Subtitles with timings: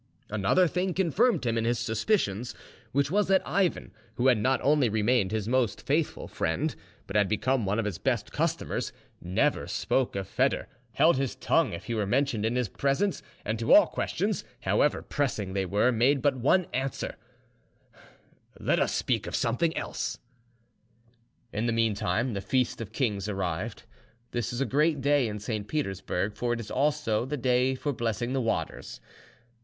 [0.31, 2.55] Another thing confirmed him in his suspicions,
[2.91, 7.29] which was that Ivan, who had not only remained his most faithful friend, but had
[7.29, 8.91] become one of his best customers,
[9.21, 13.59] never spoke of Foedor, held his tongue if he were mentioned in his presence, and
[13.59, 17.15] to all questions, however pressing they were, made but one answer:
[18.59, 20.17] "Let us speak of something else."
[21.53, 23.83] In the meantime the Feast of Kings arrived.
[24.31, 25.67] This is a great day in St.
[25.67, 28.99] Petersburg, for it is also the day for blessing the waters.